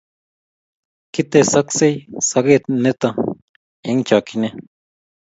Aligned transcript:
kitesoksei 1.13 1.95
soket 2.29 2.63
neto 2.83 3.09
eng' 3.89 4.05
chokchine 4.07 4.49